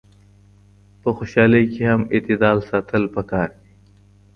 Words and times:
په 1.01 1.09
خوشحالۍ 1.17 1.63
کي 1.73 1.81
هم 1.89 2.01
اعتدال 2.13 2.57
ساتل 2.69 3.03
پکار 3.15 3.49
دي. 3.59 3.71